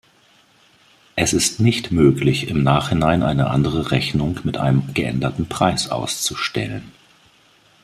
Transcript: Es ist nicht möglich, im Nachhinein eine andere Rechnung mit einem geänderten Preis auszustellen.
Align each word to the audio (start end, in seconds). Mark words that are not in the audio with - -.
Es 1.15 1.31
ist 1.31 1.59
nicht 1.59 1.91
möglich, 1.91 2.47
im 2.47 2.63
Nachhinein 2.63 3.21
eine 3.21 3.51
andere 3.51 3.91
Rechnung 3.91 4.39
mit 4.43 4.57
einem 4.57 4.91
geänderten 4.95 5.47
Preis 5.47 5.89
auszustellen. 5.91 6.91